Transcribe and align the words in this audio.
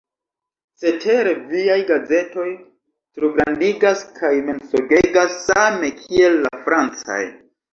Cetere 0.83 1.33
viaj 1.51 1.75
gazetoj 1.89 2.47
trograndigas 3.19 4.03
kaj 4.17 4.33
mensogegas 4.49 5.39
same 5.47 5.93
kiel 6.01 6.41
la 6.49 6.57
francaj. 6.69 7.25